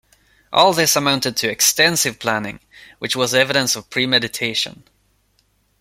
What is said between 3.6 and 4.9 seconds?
of premeditation.